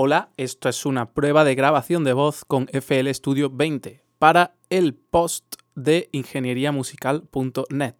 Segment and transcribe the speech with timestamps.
[0.00, 4.94] Hola, esto es una prueba de grabación de voz con FL Studio 20 para el
[4.94, 7.96] post de ingenieriamusical.net.